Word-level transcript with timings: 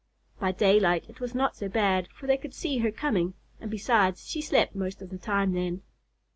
By 0.39 0.51
daylight 0.51 1.05
it 1.09 1.19
was 1.19 1.35
not 1.35 1.55
so 1.55 1.69
bad, 1.69 2.07
for 2.07 2.25
they 2.25 2.35
could 2.35 2.55
see 2.55 2.79
her 2.79 2.89
coming, 2.89 3.35
and 3.59 3.69
besides, 3.69 4.27
she 4.27 4.41
slept 4.41 4.73
much 4.73 4.99
of 4.99 5.11
the 5.11 5.19
time 5.19 5.51
then. 5.53 5.83